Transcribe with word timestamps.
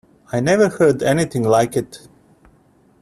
I 0.31 0.39
never 0.39 0.67
heard 0.67 1.03
anything 1.03 1.43
like 1.43 1.77
it. 1.77 2.07